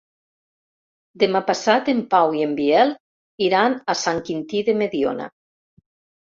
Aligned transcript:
Demà 1.23 1.41
passat 1.49 1.91
en 1.93 2.01
Pau 2.15 2.33
i 2.39 2.43
en 2.47 2.57
Biel 2.61 2.95
iran 3.51 3.79
a 3.95 3.99
Sant 4.07 4.25
Quintí 4.33 4.67
de 4.73 4.79
Mediona. 4.83 5.33